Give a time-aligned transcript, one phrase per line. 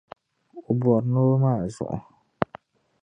[0.69, 1.97] O bɔri noo maa zuɣu.